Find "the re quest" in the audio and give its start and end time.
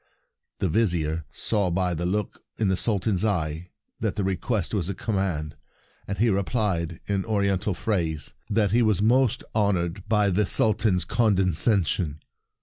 4.15-4.73